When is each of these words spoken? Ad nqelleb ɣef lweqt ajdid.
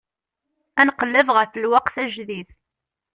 Ad 0.79 0.85
nqelleb 0.87 1.27
ɣef 1.37 1.51
lweqt 1.63 1.95
ajdid. 2.03 2.49